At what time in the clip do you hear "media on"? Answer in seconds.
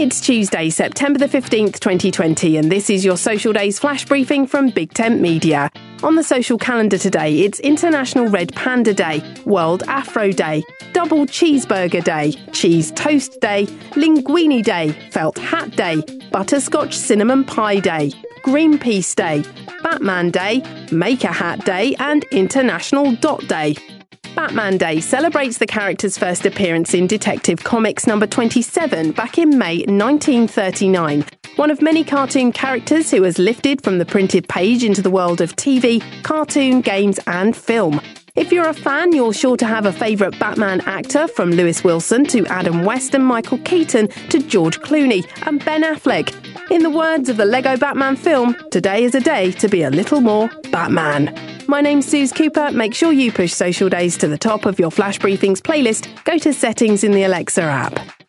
5.20-6.14